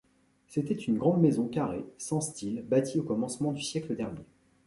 C’était 0.47 0.73
une 0.73 0.97
grande 0.97 1.21
maison 1.21 1.47
carrée, 1.47 1.85
sans 1.99 2.21
style, 2.21 2.63
bâtie 2.67 2.97
au 2.99 3.03
commencement 3.03 3.51
du 3.51 3.61
siècle 3.61 3.95
dernier. 3.95 4.25